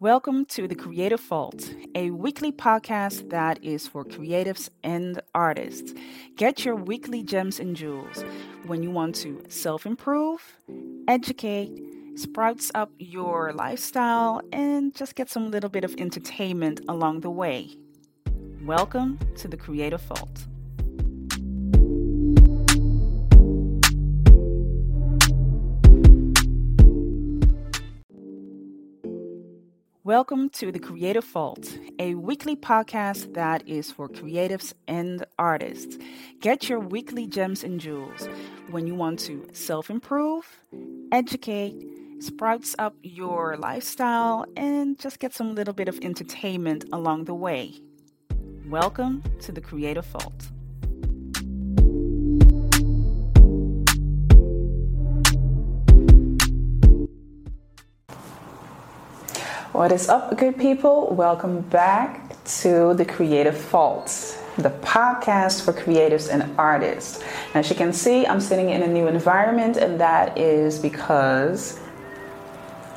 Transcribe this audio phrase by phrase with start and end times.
[0.00, 5.92] Welcome to The Creative Vault, a weekly podcast that is for creatives and artists.
[6.36, 8.24] Get your weekly gems and jewels
[8.64, 10.56] when you want to self improve,
[11.06, 11.70] educate,
[12.14, 17.68] sprouts up your lifestyle, and just get some little bit of entertainment along the way.
[18.64, 20.46] Welcome to The Creative Vault.
[30.10, 35.98] Welcome to the Creative Vault, a weekly podcast that is for creatives and artists.
[36.40, 38.28] Get your weekly gems and jewels
[38.70, 40.58] when you want to self improve,
[41.12, 41.76] educate,
[42.18, 47.74] sprouts up your lifestyle, and just get some little bit of entertainment along the way.
[48.66, 50.50] Welcome to the Creative Vault.
[59.72, 61.14] What is up, good people?
[61.14, 67.22] Welcome back to the Creative Vault, the podcast for creatives and artists.
[67.54, 71.78] As you can see, I'm sitting in a new environment, and that is because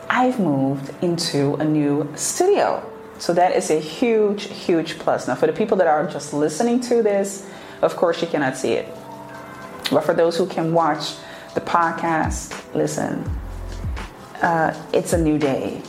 [0.09, 2.83] I've moved into a new studio.
[3.19, 5.27] So that is a huge, huge plus.
[5.27, 7.47] Now, for the people that are just listening to this,
[7.83, 8.87] of course, you cannot see it.
[9.91, 11.17] But for those who can watch
[11.53, 13.29] the podcast, listen,
[14.41, 15.83] uh, it's a new day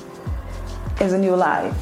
[1.00, 1.76] is a new life.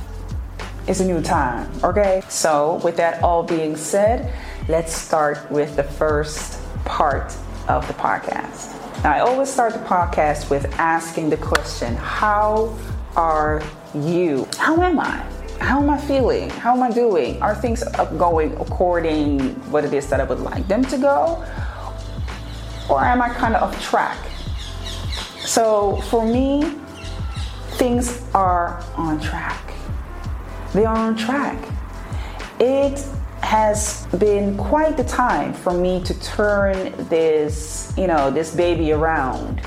[0.86, 2.22] It's a new time, okay?
[2.28, 4.32] So, with that all being said,
[4.68, 7.36] let's start with the first part
[7.68, 8.78] of the podcast.
[9.04, 12.76] Now, I always start the podcast with asking the question How
[13.14, 13.62] are
[13.94, 14.48] you?
[14.58, 15.24] How am I?
[15.60, 16.50] How am I feeling?
[16.50, 17.40] How am I doing?
[17.40, 17.84] Are things
[18.18, 21.44] going according what it is that I would like them to go?
[22.90, 24.18] Or am I kind of off track?
[25.44, 26.76] So, for me,
[27.82, 29.74] things are on track.
[30.72, 31.58] They are on track.
[32.60, 33.04] It
[33.40, 39.62] has been quite the time for me to turn this, you know, this baby around.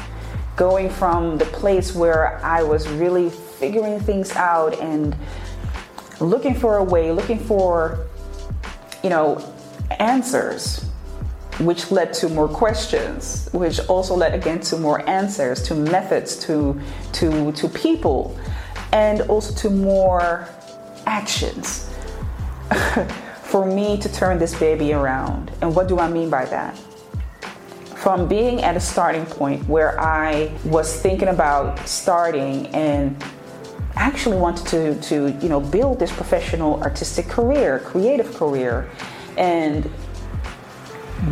[0.55, 5.13] Going from the place where I was really figuring things out and
[6.21, 8.07] looking for a way, looking for,
[9.03, 9.43] you know,
[9.99, 10.89] answers
[11.59, 16.79] which led to more questions, which also led again to more answers, to methods, to
[17.13, 18.37] to to people,
[18.91, 20.47] and also to more
[21.05, 21.89] actions
[23.43, 25.51] for me to turn this baby around.
[25.61, 26.77] And what do I mean by that?
[27.95, 33.23] From being at a starting point where I was thinking about starting and
[33.95, 38.89] actually wanted to to you know build this professional artistic career, creative career,
[39.37, 39.89] and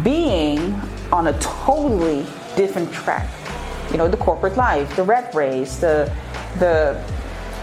[0.04, 0.74] being
[1.12, 3.30] on a totally different track.
[3.92, 6.12] You know, the corporate life, the rat race, the
[6.60, 7.04] the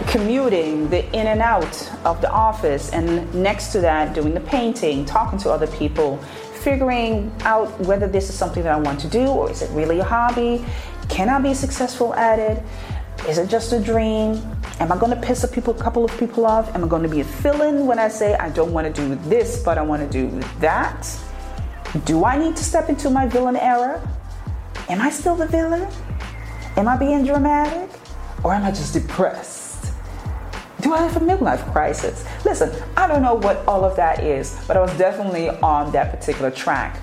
[0.07, 5.05] commuting, the in and out of the office, and next to that, doing the painting,
[5.05, 6.17] talking to other people,
[6.61, 9.99] figuring out whether this is something that I want to do or is it really
[9.99, 10.63] a hobby?
[11.09, 12.63] Can I be successful at it?
[13.27, 14.41] Is it just a dream?
[14.79, 16.73] Am I going to piss a people, couple of people off?
[16.73, 19.15] Am I going to be a fill-in when I say I don't want to do
[19.29, 21.07] this, but I want to do that?
[22.05, 24.01] Do I need to step into my villain era?
[24.87, 25.87] Am I still the villain?
[26.77, 27.89] Am I being dramatic?
[28.43, 29.91] Or am I just depressed?
[30.79, 32.25] Do I have a midlife crisis?
[32.45, 36.17] Listen, I don't know what all of that is, but I was definitely on that
[36.17, 37.01] particular track.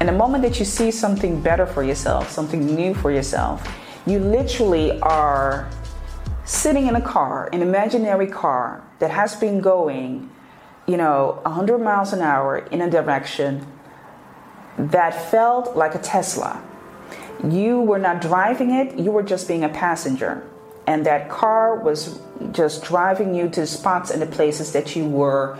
[0.00, 3.66] And the moment that you see something better for yourself, something new for yourself,
[4.06, 5.70] you literally are
[6.44, 10.30] sitting in a car, an imaginary car that has been going
[10.86, 13.66] you know, 100 miles an hour in a direction
[14.78, 16.62] that felt like a Tesla.
[17.44, 20.46] You were not driving it, you were just being a passenger.
[20.86, 22.20] And that car was
[22.52, 25.58] just driving you to spots and the places that you were,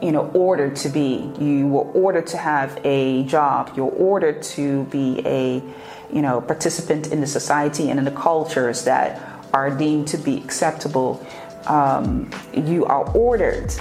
[0.00, 1.30] you know, ordered to be.
[1.38, 3.72] You were ordered to have a job.
[3.76, 5.62] You were ordered to be a,
[6.10, 9.20] you know, participant in the society and in the cultures that
[9.52, 11.24] are deemed to be acceptable.
[11.66, 13.74] Um, you are ordered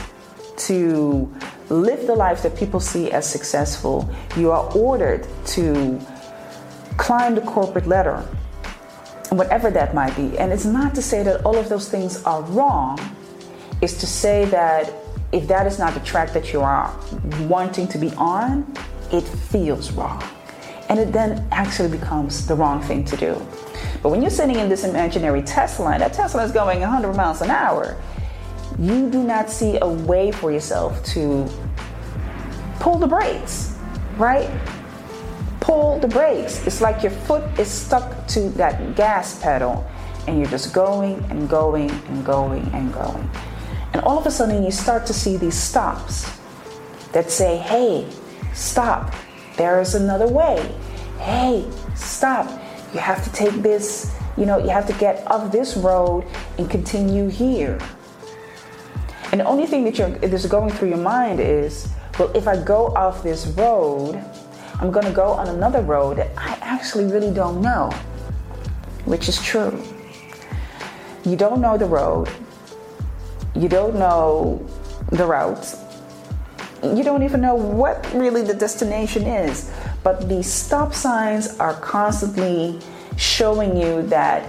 [0.68, 1.34] to
[1.70, 4.10] live the life that people see as successful.
[4.38, 6.00] You are ordered to
[6.98, 8.18] climb the corporate ladder,
[9.30, 10.38] whatever that might be.
[10.38, 13.00] And it's not to say that all of those things are wrong,
[13.82, 14.94] it's to say that
[15.32, 16.94] if that is not the track that you are
[17.48, 18.72] wanting to be on,
[19.12, 20.24] it feels wrong.
[20.90, 23.34] And it then actually becomes the wrong thing to do.
[24.04, 27.42] But when you're sitting in this imaginary Tesla, and that Tesla is going 100 miles
[27.42, 27.98] an hour,
[28.80, 31.48] you do not see a way for yourself to
[32.80, 33.78] pull the brakes,
[34.18, 34.50] right?
[35.60, 36.66] Pull the brakes.
[36.68, 39.86] It's like your foot is stuck to that gas pedal
[40.28, 43.30] and you're just going and going and going and going.
[43.94, 46.40] And all of a sudden, you start to see these stops
[47.12, 48.08] that say, hey,
[48.54, 49.14] stop,
[49.56, 50.76] there is another way.
[51.20, 52.50] Hey, stop,
[52.94, 56.26] you have to take this, you know, you have to get off this road
[56.58, 57.78] and continue here.
[59.34, 61.90] And the only thing that you're, is going through your mind is,
[62.20, 64.24] well, if I go off this road,
[64.80, 67.90] I'm going to go on another road that I actually really don't know,
[69.06, 69.84] which is true.
[71.26, 72.30] You don't know the road,
[73.56, 74.64] you don't know
[75.10, 75.78] the route,
[76.84, 79.74] you don't even know what really the destination is.
[80.04, 82.80] But these stop signs are constantly
[83.18, 84.46] showing you that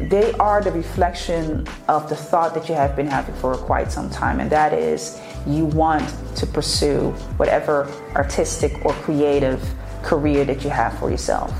[0.00, 4.08] they are the reflection of the thought that you have been having for quite some
[4.08, 9.60] time, and that is you want to pursue whatever artistic or creative
[10.02, 11.52] career that you have for yourself.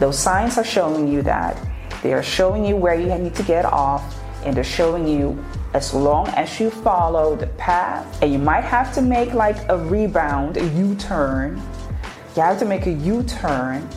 [0.00, 1.56] Those signs are showing you that.
[2.02, 5.42] They are showing you where you need to get off, and they're showing you
[5.74, 9.78] as long as you follow the path, and you might have to make like a
[9.78, 11.62] rebound, a U turn.
[12.34, 13.88] You have to make a U turn.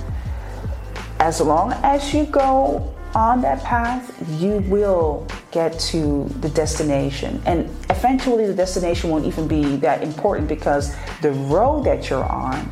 [1.19, 7.41] As long as you go on that path, you will get to the destination.
[7.45, 12.69] And eventually, the destination won't even be that important because the road that you're on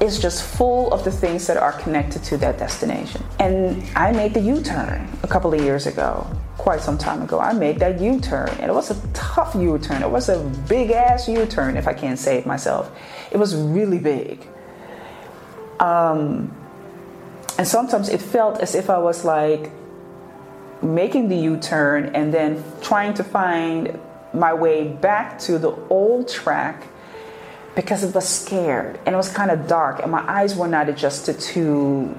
[0.00, 3.22] is just full of the things that are connected to that destination.
[3.40, 7.40] And I made the U turn a couple of years ago, quite some time ago.
[7.40, 10.02] I made that U turn, and it was a tough U turn.
[10.02, 12.90] It was a big ass U turn, if I can't say it myself.
[13.30, 14.46] It was really big.
[15.80, 16.54] Um,
[17.58, 19.70] and sometimes it felt as if I was like
[20.80, 23.98] making the U turn and then trying to find
[24.32, 26.86] my way back to the old track
[27.74, 30.88] because it was scared and it was kind of dark and my eyes were not
[30.88, 32.16] adjusted to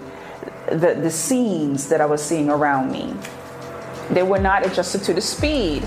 [0.67, 3.15] the, the scenes that I was seeing around me.
[4.11, 5.83] They were not adjusted to the speed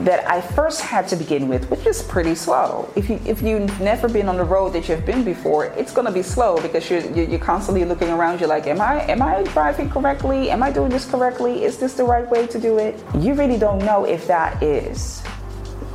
[0.00, 2.90] that I first had to begin with, which is pretty slow.
[2.96, 6.10] If you if you've never been on the road that you've been before, it's gonna
[6.10, 8.40] be slow because you're you're constantly looking around.
[8.40, 10.50] You're like, am I am I driving correctly?
[10.50, 11.64] Am I doing this correctly?
[11.64, 13.00] Is this the right way to do it?
[13.20, 15.20] You really don't know if that is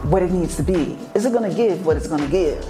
[0.03, 0.97] what it needs to be.
[1.13, 2.65] Is it gonna give what it's gonna give?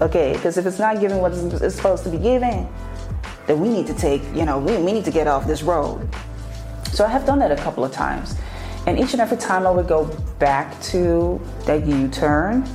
[0.00, 2.72] Okay, because if it's not giving what it's supposed to be giving,
[3.46, 6.08] then we need to take, you know, we, we need to get off this road.
[6.92, 8.34] So I have done that a couple of times.
[8.86, 10.06] And each and every time I would go
[10.38, 12.68] back to that U turn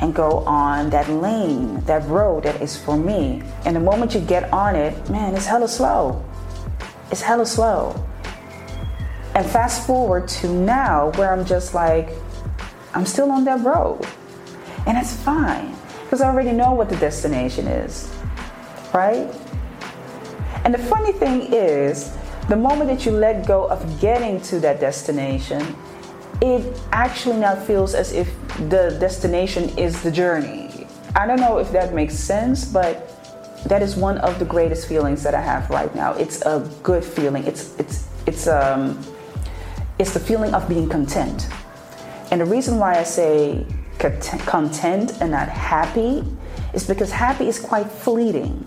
[0.00, 3.42] and go on that lane, that road that is for me.
[3.64, 6.24] And the moment you get on it, man, it's hella slow.
[7.10, 8.04] It's hella slow.
[9.34, 12.10] And fast forward to now where I'm just like,
[12.94, 14.06] I'm still on that road.
[14.86, 15.74] And it's fine
[16.04, 18.12] because I already know what the destination is,
[18.92, 19.32] right?
[20.64, 22.16] And the funny thing is,
[22.48, 25.76] the moment that you let go of getting to that destination,
[26.40, 28.28] it actually now feels as if
[28.68, 30.86] the destination is the journey.
[31.14, 33.08] I don't know if that makes sense, but
[33.66, 36.14] that is one of the greatest feelings that I have right now.
[36.14, 37.44] It's a good feeling.
[37.44, 38.98] It's it's it's um
[39.98, 41.48] it's the feeling of being content.
[42.32, 43.66] And the reason why I say
[43.98, 46.24] content and not happy
[46.74, 48.66] is because happy is quite fleeting.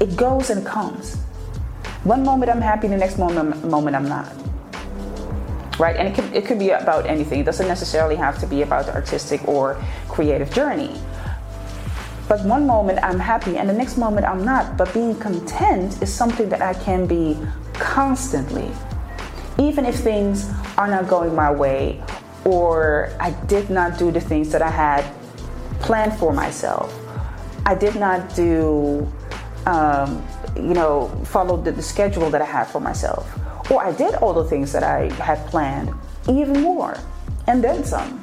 [0.00, 1.23] It goes and comes.
[2.04, 4.30] One moment I'm happy, the next moment, moment I'm not.
[5.78, 5.96] Right?
[5.96, 7.40] And it could, it could be about anything.
[7.40, 11.00] It doesn't necessarily have to be about the artistic or creative journey.
[12.28, 14.76] But one moment I'm happy and the next moment I'm not.
[14.76, 17.38] But being content is something that I can be
[17.72, 18.70] constantly.
[19.58, 22.02] Even if things are not going my way
[22.44, 25.04] or I did not do the things that I had
[25.80, 26.92] planned for myself.
[27.64, 29.10] I did not do
[29.64, 30.22] um,
[30.56, 33.28] you know, followed the, the schedule that I had for myself.
[33.70, 35.92] Or I did all the things that I had planned,
[36.28, 36.96] even more,
[37.46, 38.22] and then some.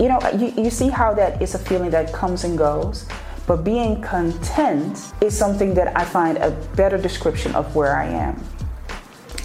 [0.00, 3.06] You know, you, you see how that is a feeling that comes and goes.
[3.46, 8.42] But being content is something that I find a better description of where I am.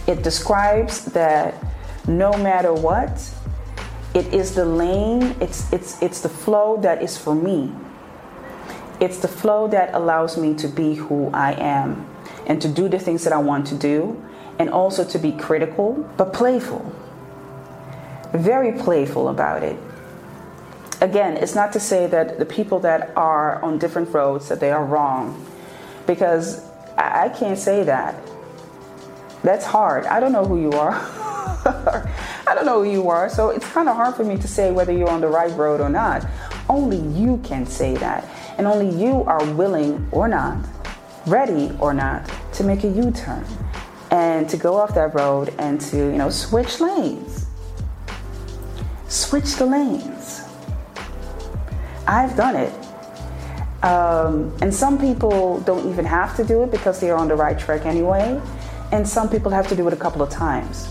[0.07, 1.55] It describes that
[2.07, 3.21] no matter what,
[4.13, 7.73] it is the lane, it's, it's, it's the flow that is for me.
[8.99, 12.07] It's the flow that allows me to be who I am
[12.47, 14.23] and to do the things that I want to do,
[14.57, 16.91] and also to be critical but playful.
[18.33, 19.77] Very playful about it.
[21.01, 24.71] Again, it's not to say that the people that are on different roads that they
[24.71, 25.45] are wrong,
[26.07, 26.65] because
[26.97, 28.15] I can't say that.
[29.43, 30.05] That's hard.
[30.05, 30.93] I don't know who you are.
[32.47, 34.71] I don't know who you are, so it's kind of hard for me to say
[34.71, 36.25] whether you're on the right road or not.
[36.69, 38.27] Only you can say that.
[38.57, 40.57] And only you are willing or not,
[41.25, 43.45] ready or not, to make a U turn.
[44.11, 47.45] and to go off that road and to, you know, switch lanes.
[49.07, 50.43] Switch the lanes.
[52.07, 52.73] I've done it.
[53.83, 57.57] Um, and some people don't even have to do it because they're on the right
[57.59, 58.41] track anyway.
[58.91, 60.89] And some people have to do it a couple of times.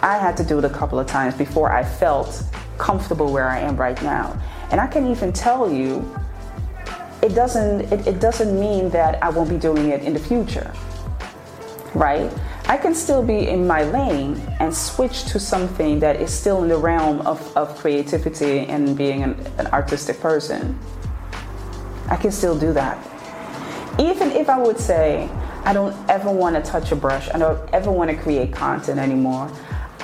[0.00, 2.44] I had to do it a couple of times before I felt
[2.78, 4.40] comfortable where I am right now.
[4.70, 6.08] And I can even tell you,
[7.22, 10.72] it doesn't it, it doesn't mean that I won't be doing it in the future.
[11.94, 12.30] Right?
[12.66, 16.68] I can still be in my lane and switch to something that is still in
[16.68, 20.78] the realm of, of creativity and being an, an artistic person.
[22.08, 22.98] I can still do that.
[23.98, 25.28] Even if I would say,
[25.64, 28.98] I don't ever want to touch a brush, I don't ever want to create content
[28.98, 29.50] anymore,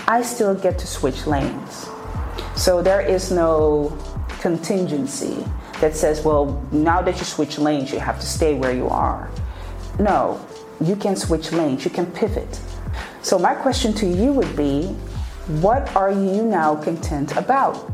[0.07, 1.89] I still get to switch lanes.
[2.55, 3.97] So there is no
[4.41, 5.45] contingency
[5.81, 9.31] that says, well, now that you switch lanes, you have to stay where you are.
[9.99, 10.45] No,
[10.81, 12.61] you can switch lanes, you can pivot.
[13.23, 14.95] So, my question to you would be
[15.63, 17.91] what are you now content about?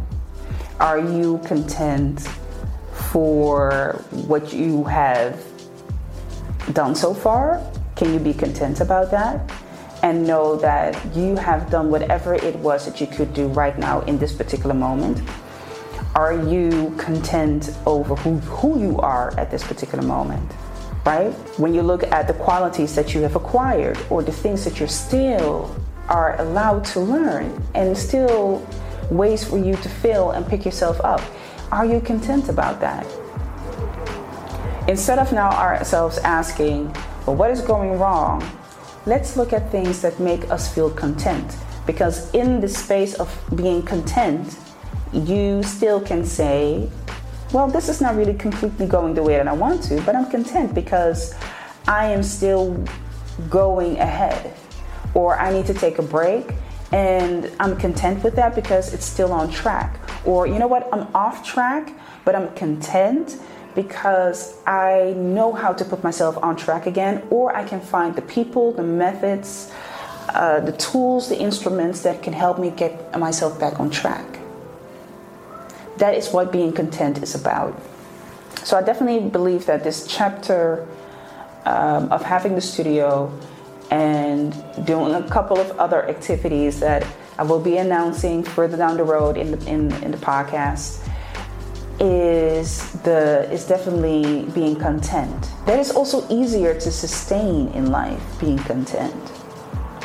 [0.81, 2.21] Are you content
[3.13, 5.41] for what you have
[6.73, 7.63] done so far?
[7.95, 9.53] Can you be content about that?
[10.03, 14.01] And know that you have done whatever it was that you could do right now
[14.01, 15.23] in this particular moment?
[16.15, 20.51] Are you content over who, who you are at this particular moment?
[21.05, 21.33] right?
[21.59, 24.87] When you look at the qualities that you have acquired or the things that you
[24.87, 25.75] still
[26.09, 28.67] are allowed to learn and still
[29.11, 31.21] ways for you to fill and pick yourself up,
[31.71, 33.07] are you content about that?
[34.89, 36.95] Instead of now ourselves asking,
[37.27, 38.43] well, what is going wrong?
[39.07, 41.57] Let's look at things that make us feel content.
[41.87, 44.59] Because in the space of being content,
[45.15, 46.91] you still can say,
[47.53, 50.29] well, this is not really completely going the way that I want to, but I'm
[50.29, 51.35] content because
[51.87, 52.85] I am still
[53.49, 54.53] going ahead.
[55.15, 56.53] Or I need to take a break
[56.91, 60.01] and I'm content with that because it's still on track.
[60.25, 61.93] Or, you know what, I'm off track,
[62.25, 63.37] but I'm content
[63.77, 68.23] because I know how to put myself on track again, or I can find the
[68.23, 69.73] people, the methods,
[70.29, 74.39] uh, the tools, the instruments that can help me get myself back on track
[75.99, 77.81] that is what being content is about.
[78.65, 80.87] So I definitely believe that this chapter
[81.65, 83.33] um, of having the studio
[83.91, 84.53] and
[84.85, 87.07] doing a couple of other activities that
[87.39, 91.01] I will be announcing further down the road in the, in, in the podcast
[92.01, 95.51] is the is definitely being content.
[95.67, 99.15] That is also easier to sustain in life, being content.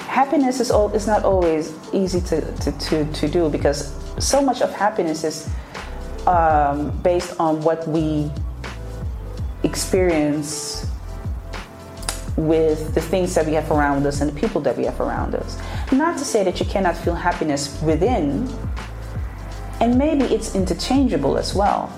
[0.08, 4.62] Happiness is all is not always easy to, to, to, to do because so much
[4.62, 5.50] of happiness is
[6.29, 8.31] um, based on what we
[9.63, 10.86] experience
[12.38, 15.33] with the things that we have around us and the people that we have around
[15.33, 15.59] us.
[15.91, 18.48] Not to say that you cannot feel happiness within,
[19.81, 21.91] and maybe it's interchangeable as well.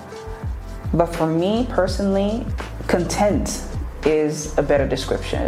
[0.94, 2.46] But for me personally,
[2.88, 3.62] content
[4.06, 5.46] is a better description.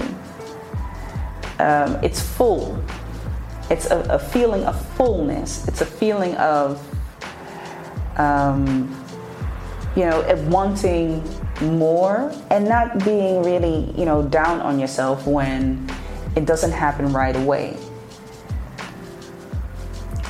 [1.59, 2.85] Um, it's full.
[3.71, 5.67] It's a, a feeling of fullness.
[5.69, 6.79] It's a feeling of
[8.17, 8.89] um,
[9.97, 11.23] you know, wanting
[11.63, 15.89] more and not being really, you know, down on yourself when
[16.37, 17.77] it doesn't happen right away.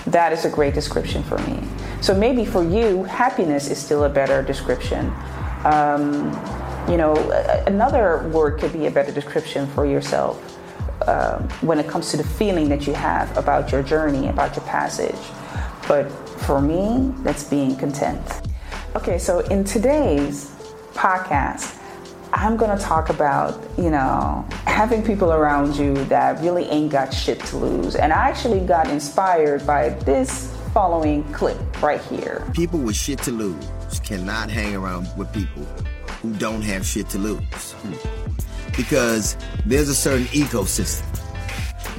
[0.06, 1.62] That is a great description for me.
[2.02, 5.10] So maybe for you, happiness is still a better description.
[5.64, 6.30] Um,
[6.88, 7.14] you know,
[7.66, 10.58] another word could be a better description for yourself
[11.02, 14.64] uh, when it comes to the feeling that you have about your journey, about your
[14.66, 15.16] passage.
[15.86, 16.10] But
[16.46, 18.20] for me, that's being content.
[18.96, 20.54] Okay, so in today's
[20.94, 21.80] podcast,
[22.32, 27.40] I'm gonna talk about, you know, having people around you that really ain't got shit
[27.46, 27.94] to lose.
[27.96, 32.44] And I actually got inspired by this following clip right here.
[32.52, 33.64] People with shit to lose
[34.02, 35.62] cannot hang around with people
[36.22, 37.72] who don't have shit to lose.
[37.72, 38.76] Hmm.
[38.76, 41.04] Because there's a certain ecosystem.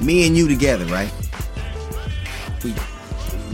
[0.04, 1.10] Me and you together, right?
[2.62, 2.74] We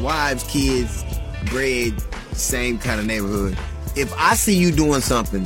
[0.02, 1.04] wives, kids,
[1.46, 2.00] bread,
[2.32, 3.56] same kind of neighborhood.
[3.96, 5.44] If I see you doing something,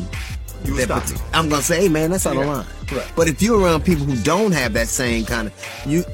[0.65, 0.91] you that,
[1.33, 2.67] I'm gonna say, hey man, that's out of line.
[2.93, 3.13] Right.
[3.15, 6.05] But if you're around people who don't have that same kind of, you,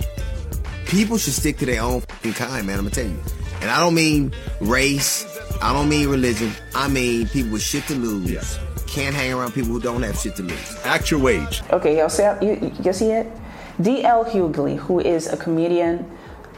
[0.86, 2.02] people should stick to their own
[2.34, 2.78] kind, man.
[2.78, 3.18] I'm gonna tell you.
[3.60, 5.26] And I don't mean race.
[5.62, 6.52] I don't mean religion.
[6.74, 8.30] I mean people with shit to lose.
[8.30, 8.58] Yes.
[8.86, 10.76] Can't hang around people who don't have shit to lose.
[10.84, 11.62] Act your wage.
[11.70, 13.26] Okay, y'all see, you, you see it?
[13.80, 14.24] D.L.
[14.24, 16.10] Hughley, who is a comedian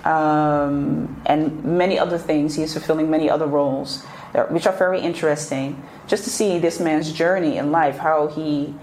[0.05, 2.55] um, and many other things.
[2.55, 4.05] He is fulfilling many other roles,
[4.51, 5.83] which are very interesting.
[6.07, 8.75] Just to see this man's journey in life, how he,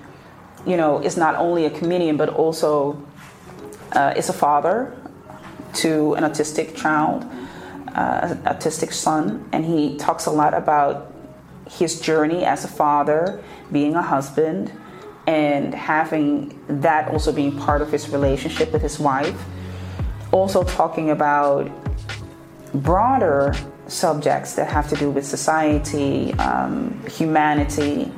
[0.66, 3.02] you know, is not only a comedian but also
[3.94, 4.98] uh, is a father
[5.74, 7.24] to an autistic child,
[7.96, 11.14] uh, autistic son, and he talks a lot about
[11.70, 14.72] his journey as a father, being a husband,
[15.28, 19.40] and having that also being part of his relationship with his wife.
[20.32, 21.70] Also, talking about
[22.74, 23.54] broader
[23.88, 28.12] subjects that have to do with society, um, humanity,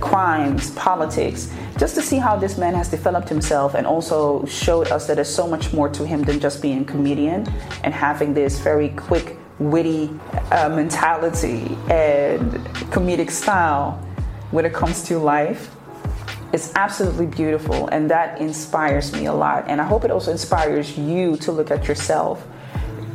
[0.00, 5.06] crimes, politics, just to see how this man has developed himself and also showed us
[5.06, 7.46] that there's so much more to him than just being a comedian
[7.82, 10.10] and having this very quick, witty
[10.50, 12.52] uh, mentality and
[12.92, 13.92] comedic style
[14.50, 15.74] when it comes to life.
[16.54, 19.64] It's absolutely beautiful, and that inspires me a lot.
[19.66, 22.46] And I hope it also inspires you to look at yourself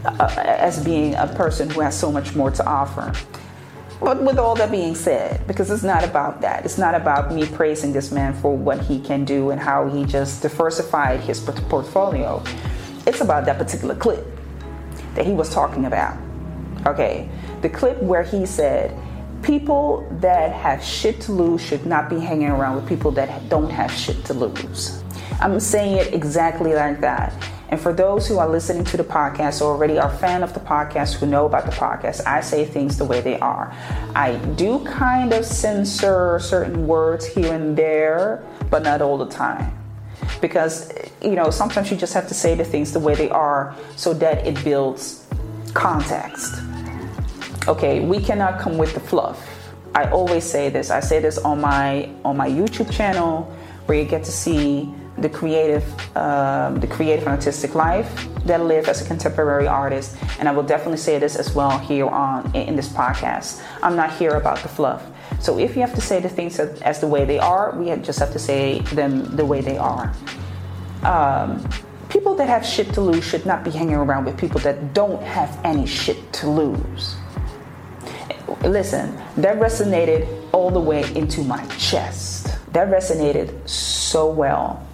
[0.03, 3.13] uh, as being a person who has so much more to offer.
[4.01, 7.45] But with all that being said, because it's not about that, it's not about me
[7.45, 12.43] praising this man for what he can do and how he just diversified his portfolio.
[13.07, 14.27] It's about that particular clip
[15.15, 16.17] that he was talking about.
[16.85, 17.29] Okay,
[17.61, 18.93] the clip where he said,
[19.43, 23.69] People that have shit to lose should not be hanging around with people that don't
[23.69, 25.01] have shit to lose.
[25.39, 27.33] I'm saying it exactly like that.
[27.69, 30.59] And for those who are listening to the podcast or already are fan of the
[30.59, 33.73] podcast who know about the podcast, I say things the way they are.
[34.15, 39.71] I do kind of censor certain words here and there, but not all the time.
[40.41, 40.91] Because,
[41.21, 44.13] you know, sometimes you just have to say the things the way they are so
[44.15, 45.27] that it builds
[45.73, 46.55] context.
[47.69, 49.47] Okay, we cannot come with the fluff.
[49.93, 50.89] I always say this.
[50.89, 53.43] I say this on my on my YouTube channel
[53.85, 55.83] where you get to see the creative,
[56.17, 60.17] um, the creative and artistic life that I live as a contemporary artist.
[60.39, 63.61] And I will definitely say this as well here on in this podcast.
[63.83, 65.05] I'm not here about the fluff.
[65.39, 68.17] So if you have to say the things as, the way they are, we just
[68.17, 70.11] have to say them the way they are.
[71.03, 71.69] Um,
[72.09, 75.21] people that have shit to lose should not be hanging around with people that don't
[75.21, 77.15] have any shit to lose.
[78.61, 82.47] Listen, that resonated all the way into my chest.
[82.73, 84.85] That resonated so well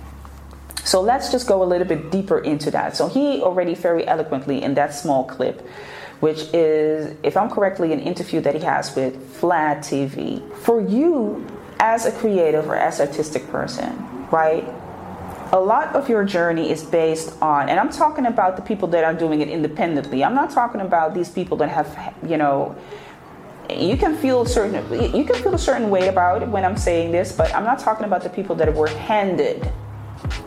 [0.86, 2.96] so let's just go a little bit deeper into that.
[2.96, 5.68] So he already very eloquently in that small clip,
[6.20, 10.39] which is, if I'm correctly, an interview that he has with Vlad TV.
[10.58, 11.46] For you
[11.80, 14.63] as a creative or as artistic person, right?
[15.52, 19.04] A lot of your journey is based on, and I'm talking about the people that
[19.04, 20.24] are doing it independently.
[20.24, 22.76] I'm not talking about these people that have, you know,
[23.69, 24.73] you can feel certain
[25.15, 27.80] you can feel a certain way about it when I'm saying this, but I'm not
[27.80, 29.71] talking about the people that were handed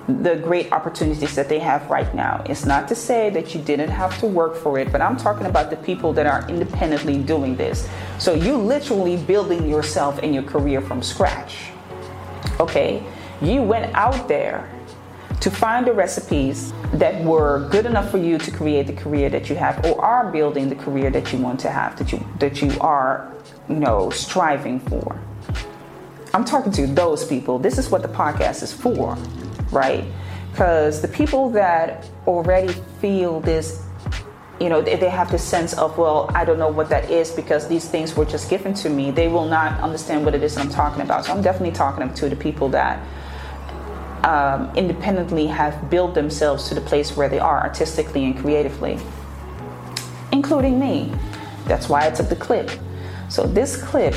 [0.09, 2.43] the great opportunities that they have right now.
[2.47, 5.47] It's not to say that you didn't have to work for it, but I'm talking
[5.47, 7.87] about the people that are independently doing this.
[8.19, 11.69] So you literally building yourself and your career from scratch.
[12.59, 13.03] Okay?
[13.43, 14.71] You went out there
[15.41, 19.49] to find the recipes that were good enough for you to create the career that
[19.49, 22.61] you have or are building the career that you want to have that you that
[22.61, 23.33] you are,
[23.69, 25.21] you know, striving for.
[26.35, 27.59] I'm talking to those people.
[27.59, 29.17] This is what the podcast is for
[29.71, 30.05] right?
[30.51, 33.85] Because the people that already feel this,
[34.61, 37.69] you know, they have this sense of, well, I don't know what that is because
[37.69, 40.69] these things were just given to me, they will not understand what it is I'm
[40.71, 41.27] talking about.
[41.27, 43.01] So I'm definitely talking to the people that
[44.25, 48.99] um, independently have built themselves to the place where they are artistically and creatively,
[50.33, 51.13] including me.
[51.67, 52.71] That's why I took the clip.
[53.29, 54.15] So this clip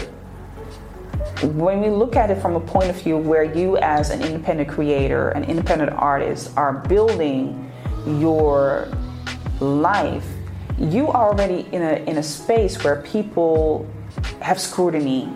[1.43, 4.69] when we look at it from a point of view where you, as an independent
[4.69, 7.71] creator, an independent artist, are building
[8.05, 8.87] your
[9.59, 10.25] life,
[10.79, 13.87] you are already in a, in a space where people
[14.41, 15.31] have scrutiny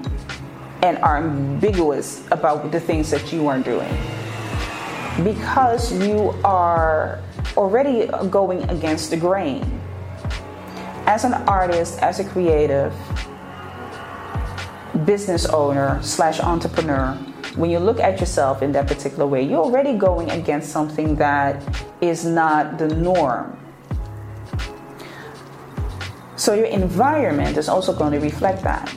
[0.83, 3.89] and are ambiguous about the things that you are doing.
[5.23, 7.21] Because you are
[7.55, 9.63] already going against the grain.
[11.05, 12.93] As an artist, as a creative,
[15.05, 17.13] business owner slash entrepreneur,
[17.55, 21.63] when you look at yourself in that particular way, you're already going against something that
[22.01, 23.57] is not the norm.
[26.35, 28.93] So your environment is also going to reflect that.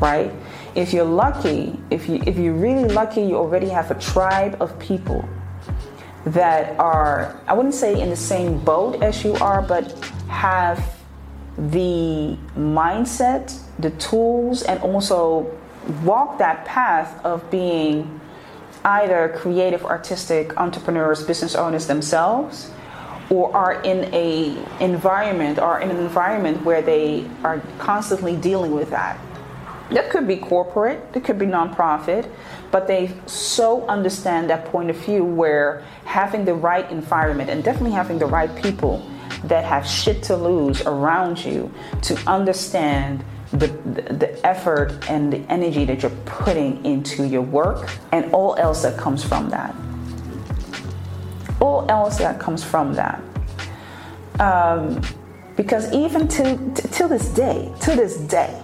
[0.00, 0.32] Right?
[0.78, 4.78] If you're lucky, if you if you're really lucky, you already have a tribe of
[4.78, 5.28] people
[6.24, 9.90] that are I wouldn't say in the same boat as you are, but
[10.28, 10.78] have
[11.56, 15.50] the mindset, the tools, and also
[16.04, 18.20] walk that path of being
[18.84, 22.70] either creative, artistic entrepreneurs, business owners themselves,
[23.30, 28.90] or are in a environment or in an environment where they are constantly dealing with
[28.90, 29.18] that.
[29.90, 32.30] That could be corporate, it could be nonprofit,
[32.70, 37.92] but they so understand that point of view where having the right environment and definitely
[37.92, 39.08] having the right people
[39.44, 41.72] that have shit to lose around you
[42.02, 48.30] to understand the, the, effort and the energy that you're putting into your work and
[48.32, 49.74] all else that comes from that.
[51.60, 53.22] All else that comes from that.
[54.38, 55.00] Um,
[55.56, 58.62] because even to, to, to this day, to this day,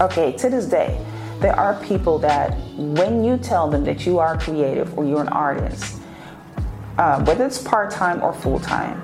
[0.00, 1.04] okay, to this day,
[1.40, 5.28] there are people that when you tell them that you are creative or you're an
[5.28, 6.00] artist,
[6.98, 8.98] uh, whether it's part time or full time,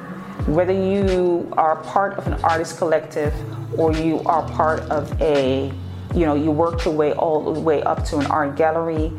[0.47, 3.33] whether you are part of an artist collective
[3.79, 5.73] or you are part of a,
[6.15, 9.13] you know, you work your way all the way up to an art gallery,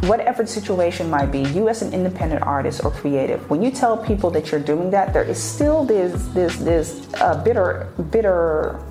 [0.00, 3.96] whatever the situation might be, you as an independent artist or creative, when you tell
[3.96, 8.82] people that you're doing that, there is still this this this uh, bitter bitter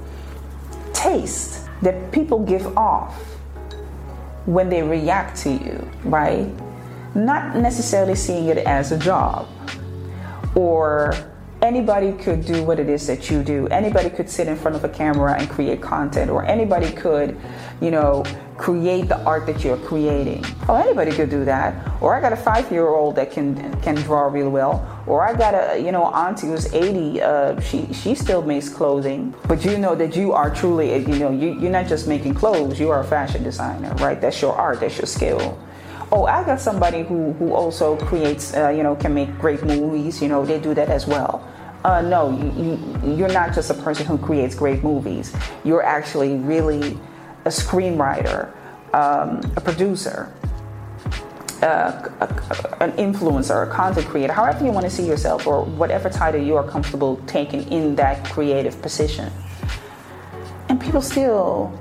[0.94, 3.16] taste that people give off
[4.46, 6.50] when they react to you, right?
[7.16, 9.48] Not necessarily seeing it as a job
[10.56, 11.14] or
[11.62, 13.68] anybody could do what it is that you do.
[13.68, 17.38] Anybody could sit in front of a camera and create content, or anybody could,
[17.82, 18.24] you know,
[18.62, 20.46] create the art that you're creating.
[20.70, 21.74] Oh, anybody could do that.
[22.00, 24.86] Or I got a five-year-old that can can draw really well.
[25.08, 27.22] Or I got a you know auntie who's 80.
[27.22, 31.32] Uh, she she still makes clothing, but you know that you are truly you know
[31.32, 32.80] you, you're not just making clothes.
[32.80, 34.22] You are a fashion designer, right?
[34.22, 34.80] That's your art.
[34.80, 35.58] That's your skill
[36.14, 40.22] oh i got somebody who who also creates uh, you know can make great movies
[40.22, 41.40] you know they do that as well
[41.86, 46.36] uh, no you, you you're not just a person who creates great movies you're actually
[46.36, 47.00] really
[47.46, 48.54] a screenwriter
[48.94, 50.32] um, a producer
[51.62, 55.64] uh, a, a, an influencer, a content creator, however you want to see yourself, or
[55.64, 59.32] whatever title you are comfortable taking in that creative position.
[60.70, 61.72] And people still,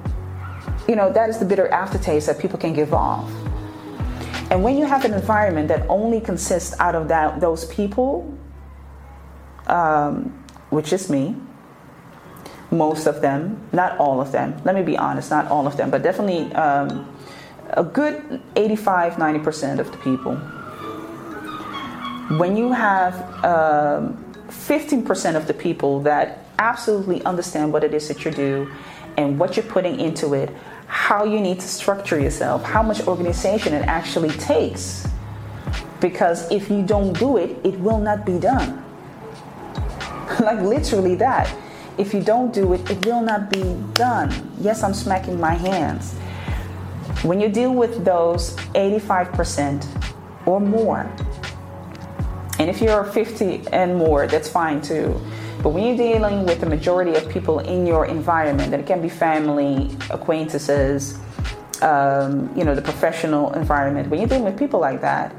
[0.87, 3.31] you know, that is the bitter aftertaste that people can give off.
[4.51, 8.37] And when you have an environment that only consists out of that those people,
[9.67, 10.25] um,
[10.71, 11.37] which is me,
[12.71, 14.61] most of them, not all of them.
[14.65, 17.07] Let me be honest, not all of them, but definitely um,
[17.71, 20.37] a good 85, 90% of the people.
[22.39, 28.25] When you have um, 15% of the people that absolutely understand what it is that
[28.25, 28.71] you do
[29.17, 30.51] and what you're putting into it,
[30.87, 35.07] how you need to structure yourself, how much organization it actually takes.
[36.01, 38.85] Because if you don't do it, it will not be done.
[40.41, 41.53] like literally that.
[41.99, 44.31] If you don't do it, it will not be done.
[44.61, 46.15] Yes, I'm smacking my hands.
[47.23, 49.87] When you deal with those 85%
[50.47, 51.11] or more,
[52.59, 55.21] and if you're 50 and more, that's fine too.
[55.63, 59.03] But when you're dealing with the majority of people in your environment, and it can
[59.03, 61.19] be family, acquaintances,
[61.83, 65.35] um, you know, the professional environment, when you're dealing with people like that,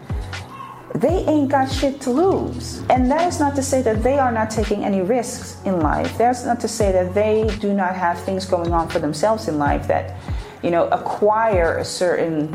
[0.96, 2.84] they ain't got shit to lose.
[2.90, 6.18] And that is not to say that they are not taking any risks in life.
[6.18, 9.58] That's not to say that they do not have things going on for themselves in
[9.58, 10.18] life that,
[10.62, 12.52] you know, acquire a certain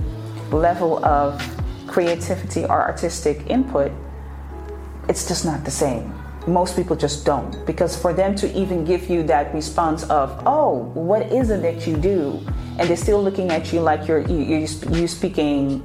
[0.50, 1.42] level of
[1.86, 3.90] creativity or artistic input.
[5.08, 6.12] It's just not the same
[6.46, 10.90] most people just don't because for them to even give you that response of oh
[10.94, 12.40] what is it that you do
[12.78, 15.82] and they're still looking at you like you're you, you, speaking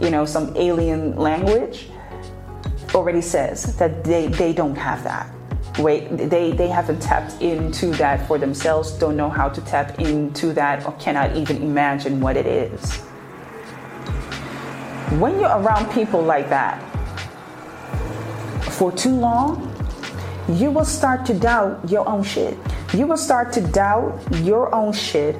[0.00, 1.88] you know some alien language
[2.94, 5.30] already says that they, they don't have that
[5.78, 10.52] wait they, they haven't tapped into that for themselves don't know how to tap into
[10.52, 12.96] that or cannot even imagine what it is
[15.18, 16.80] when you're around people like that
[18.70, 19.74] for too long
[20.48, 22.56] you will start to doubt your own shit.
[22.92, 25.36] You will start to doubt your own shit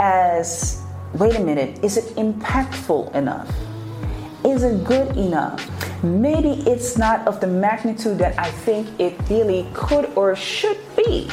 [0.00, 3.54] as wait a minute, is it impactful enough?
[4.44, 5.75] Is it good enough?
[6.02, 11.28] Maybe it's not of the magnitude that I think it really could or should be.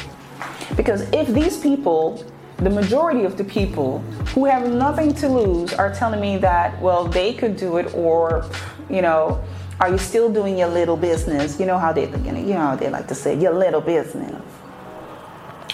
[0.76, 2.26] Because if these people,
[2.58, 4.00] the majority of the people
[4.34, 8.50] who have nothing to lose, are telling me that, well, they could do it or,
[8.90, 9.44] you know,
[9.80, 11.60] are you still doing your little business?
[11.60, 14.42] You know how they, you know how they like to say your little business.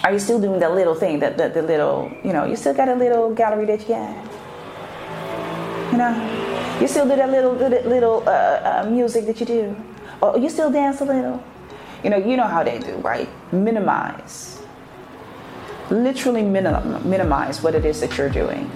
[0.04, 2.74] Are you still doing that little thing, that, that the little, you know, you still
[2.74, 4.16] got a little gallery that you got?
[5.92, 9.76] You know, you still do that little little, uh, uh, music that you do,
[10.22, 11.44] or you still dance a little.
[12.04, 13.28] You know, you know how they do, right?
[13.52, 14.62] Minimize,
[15.90, 18.72] literally minim- minimize what it is that you're doing.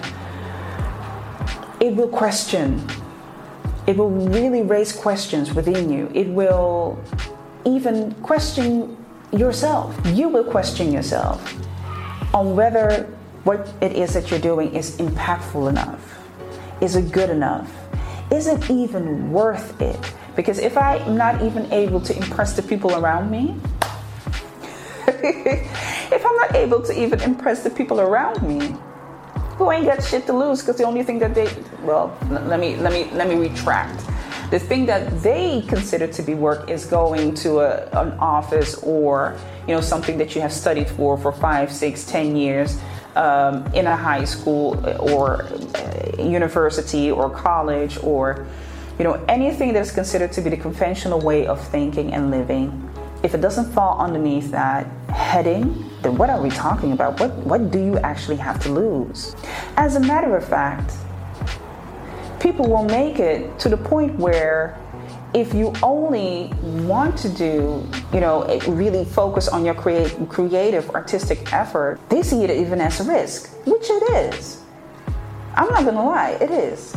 [1.80, 2.86] It will question
[3.86, 6.10] it will really raise questions within you.
[6.14, 6.98] It will
[7.66, 8.96] even question
[9.30, 9.94] yourself.
[10.06, 11.54] You will question yourself
[12.32, 13.04] on whether
[13.44, 16.13] what it is that you're doing is impactful enough?
[16.84, 17.72] Is it good enough?
[18.30, 19.98] Is it even worth it?
[20.36, 23.56] Because if I'm not even able to impress the people around me,
[25.08, 28.76] if I'm not able to even impress the people around me,
[29.56, 31.48] who ain't got shit to lose because the only thing that they
[31.84, 34.04] well let me let me let me retract
[34.50, 39.38] the thing that they consider to be work is going to a, an office or
[39.68, 42.78] you know something that you have studied for for five six ten years
[43.16, 45.48] um, in a high school or
[46.18, 48.46] university or college or
[48.98, 52.84] you know anything that is considered to be the conventional way of thinking and living
[53.24, 57.18] if it doesn't fall underneath that heading, then what are we talking about?
[57.18, 59.34] What, what do you actually have to lose?
[59.78, 60.92] As a matter of fact,
[62.38, 64.78] people will make it to the point where
[65.34, 66.52] if you only
[66.86, 72.44] want to do, you know, really focus on your create, creative, artistic effort, they see
[72.44, 74.62] it even as a risk, which it is.
[75.56, 76.96] I'm not gonna lie, it is.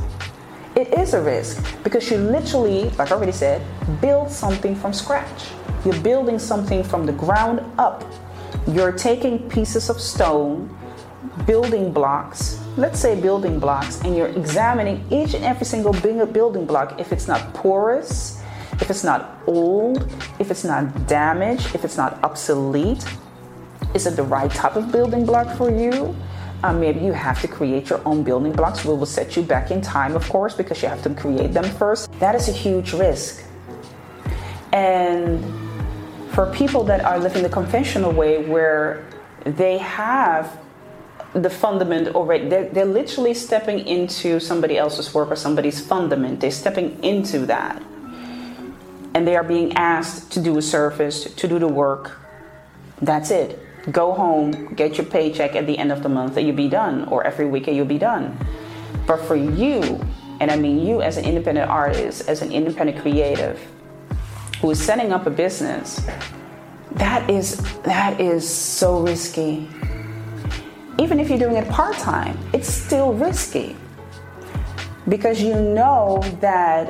[0.75, 3.59] It is a risk because you literally, like I already said,
[4.01, 5.49] build something from scratch.
[5.83, 8.05] You're building something from the ground up.
[8.67, 10.69] You're taking pieces of stone,
[11.47, 16.99] building blocks, let's say building blocks, and you're examining each and every single building block
[16.99, 18.41] if it's not porous,
[18.73, 20.09] if it's not old,
[20.39, 23.03] if it's not damaged, if it's not obsolete.
[23.95, 26.15] Is it the right type of building block for you?
[26.63, 28.85] Uh, maybe you have to create your own building blocks.
[28.85, 31.65] We will set you back in time, of course, because you have to create them
[31.77, 32.11] first.
[32.19, 33.43] That is a huge risk.
[34.71, 35.43] And
[36.31, 39.07] for people that are living the conventional way where
[39.45, 40.59] they have
[41.33, 46.39] the fundament oh, already they're, they're literally stepping into somebody else's work or somebody's fundament.
[46.39, 47.81] They're stepping into that.
[49.13, 52.19] And they are being asked to do a service to do the work.
[53.01, 53.59] That's it.
[53.91, 57.07] Go home get your paycheck at the end of the month and you'll be done
[57.09, 58.37] or every week and you'll be done.
[59.05, 60.05] But for you
[60.39, 63.59] and i mean you as an independent artist as an independent creative
[64.61, 66.01] who is setting up a business,
[66.93, 69.67] that is that is so risky.
[70.99, 73.75] Even if you're doing it part-time, it's still risky.
[75.07, 76.89] Because you know that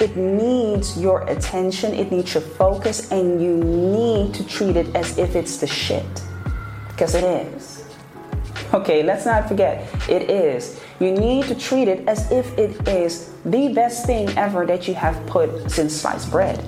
[0.00, 5.16] it needs your attention, it needs your focus, and you need to treat it as
[5.18, 6.22] if it's the shit.
[6.88, 7.84] Because it is.
[8.74, 10.80] Okay, let's not forget, it is.
[10.98, 14.94] You need to treat it as if it is the best thing ever that you
[14.94, 16.58] have put since sliced bread.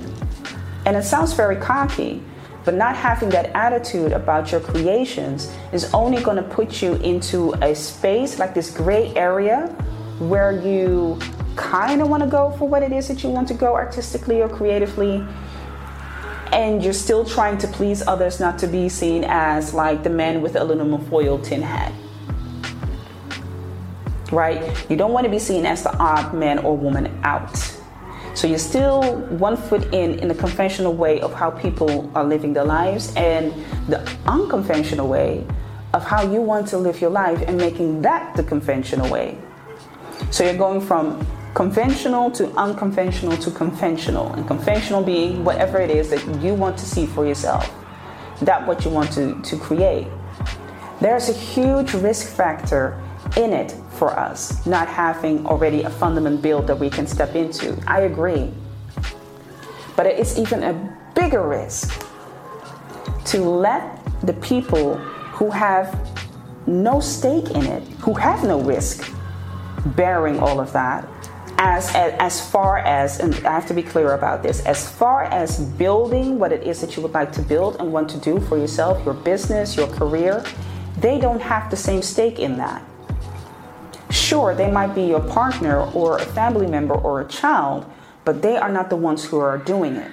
[0.86, 2.22] And it sounds very cocky,
[2.64, 7.52] but not having that attitude about your creations is only going to put you into
[7.62, 9.66] a space like this gray area
[10.18, 11.18] where you
[11.56, 14.40] kind of want to go for what it is that you want to go artistically
[14.40, 15.24] or creatively
[16.52, 20.40] and you're still trying to please others not to be seen as like the man
[20.40, 21.92] with the aluminum foil tin hat.
[24.30, 24.62] Right?
[24.88, 27.73] You don't want to be seen as the odd man or woman out
[28.34, 32.52] so you're still one foot in in the conventional way of how people are living
[32.52, 33.52] their lives and
[33.88, 35.46] the unconventional way
[35.92, 39.38] of how you want to live your life and making that the conventional way.
[40.30, 46.10] So you're going from conventional to unconventional to conventional and conventional being whatever it is
[46.10, 47.72] that you want to see for yourself
[48.42, 50.08] that what you want to, to create
[51.00, 53.00] there's a huge risk factor
[53.36, 53.72] in it
[54.04, 57.74] for us, not having already a fundament build that we can step into.
[57.86, 58.52] I agree.
[59.96, 60.74] But it's even a
[61.14, 62.06] bigger risk
[63.32, 63.82] to let
[64.20, 64.96] the people
[65.38, 65.88] who have
[66.66, 69.10] no stake in it, who have no risk
[69.96, 71.08] bearing all of that,
[71.56, 75.24] as, as, as far as, and I have to be clear about this, as far
[75.24, 78.38] as building what it is that you would like to build and want to do
[78.38, 80.44] for yourself, your business, your career,
[80.98, 82.82] they don't have the same stake in that.
[84.14, 87.84] Sure, they might be your partner or a family member or a child,
[88.24, 90.12] but they are not the ones who are doing it.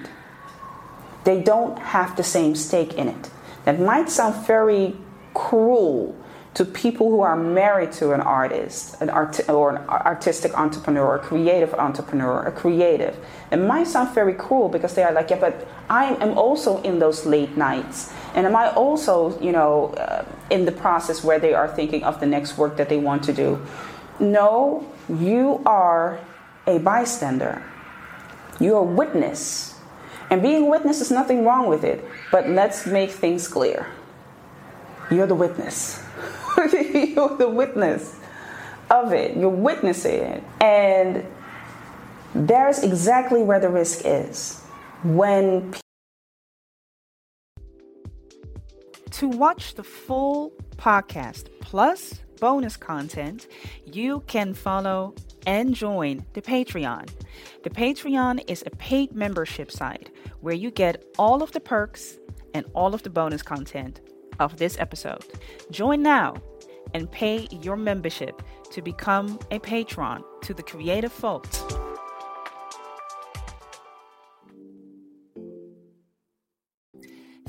[1.22, 3.30] They don't have the same stake in it.
[3.64, 4.96] That might sound very
[5.34, 6.16] cruel
[6.54, 11.18] to people who are married to an artist, an art- or an artistic entrepreneur, a
[11.18, 13.16] creative entrepreneur, a creative.
[13.50, 16.98] It might sound very cruel because they are like, yeah, but I am also in
[16.98, 21.54] those late nights, and am I also, you know, uh, in the process where they
[21.54, 23.64] are thinking of the next work that they want to do?
[24.20, 26.20] No, you are
[26.66, 27.62] a bystander.
[28.60, 29.78] You're a witness.
[30.30, 33.86] And being a witness is nothing wrong with it, but let's make things clear.
[35.10, 36.02] You're the witness.
[36.72, 38.18] You're the witness
[38.90, 39.36] of it.
[39.36, 40.44] You're witnessing it.
[40.60, 41.26] And
[42.34, 44.60] there's exactly where the risk is.
[45.02, 45.74] When
[49.10, 53.46] To watch the full podcast plus bonus content,
[53.86, 55.14] you can follow
[55.46, 57.08] and join the Patreon.
[57.62, 62.18] The Patreon is a paid membership site where you get all of the perks
[62.52, 64.00] and all of the bonus content
[64.40, 65.24] of this episode.
[65.70, 66.34] Join now
[66.94, 71.62] and pay your membership to become a patron to the Creative Folks.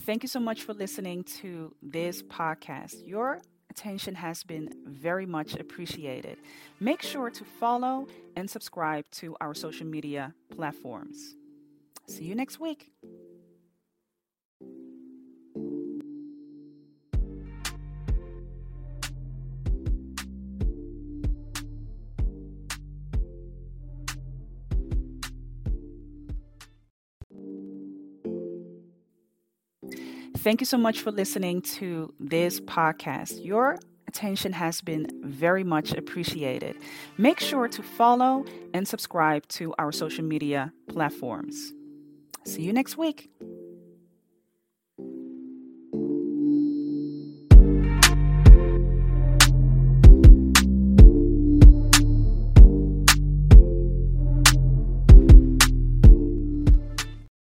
[0.01, 2.95] Thank you so much for listening to this podcast.
[3.07, 3.41] Your
[3.73, 6.37] attention has been very much appreciated.
[6.79, 11.35] Make sure to follow and subscribe to our social media platforms.
[12.07, 12.91] See you next week.
[30.43, 33.45] Thank you so much for listening to this podcast.
[33.45, 33.79] Your
[34.09, 36.75] attention has been very much appreciated.
[37.17, 41.71] Make sure to follow and subscribe to our social media platforms.
[42.43, 43.31] See you next week.